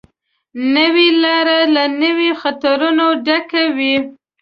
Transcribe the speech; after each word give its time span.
نوې 0.75 1.07
لاره 1.23 1.59
له 1.75 1.83
نویو 2.01 2.39
خطرونو 2.41 3.05
ډکه 3.25 3.63
وي 3.77 3.95